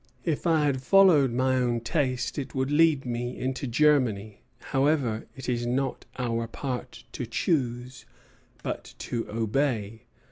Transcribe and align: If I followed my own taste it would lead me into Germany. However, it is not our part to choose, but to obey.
If 0.25 0.47
I 0.47 0.71
followed 0.73 1.31
my 1.31 1.57
own 1.57 1.79
taste 1.81 2.39
it 2.39 2.55
would 2.55 2.71
lead 2.71 3.05
me 3.05 3.37
into 3.37 3.67
Germany. 3.67 4.41
However, 4.59 5.27
it 5.35 5.47
is 5.47 5.67
not 5.67 6.05
our 6.17 6.47
part 6.47 7.03
to 7.11 7.27
choose, 7.27 8.05
but 8.63 8.95
to 8.97 9.29
obey. 9.29 10.05